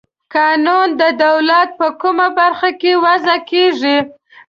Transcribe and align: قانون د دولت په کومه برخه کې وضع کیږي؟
قانون 0.33 0.87
د 1.01 1.03
دولت 1.25 1.69
په 1.79 1.87
کومه 2.01 2.27
برخه 2.39 2.69
کې 2.81 2.91
وضع 3.05 3.37
کیږي؟ 3.49 3.97